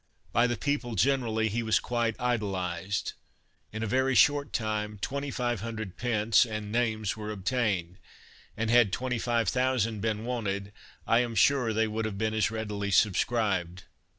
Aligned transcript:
By 0.33 0.47
the 0.47 0.57
people 0.57 0.95
generally, 0.95 1.47
he 1.47 1.61
was 1.61 1.79
quite 1.79 2.15
idolized. 2.19 3.13
In 3.71 3.83
a 3.83 3.85
very 3.85 4.15
short 4.15 4.51
time 4.51 4.97
2500 4.99 5.95
pence 5.95 6.43
and 6.43 6.71
names 6.71 7.15
were 7.15 7.29
obtained, 7.29 7.99
and 8.57 8.71
had 8.71 8.91
25,000 8.91 9.99
been 10.01 10.25
wanted, 10.25 10.71
I 11.05 11.19
am 11.19 11.35
sure 11.35 11.71
they 11.71 11.87
would 11.87 12.05
have 12.05 12.17
been 12.17 12.33
as 12.33 12.49
readily 12.49 12.89
subscribed. 12.89 13.83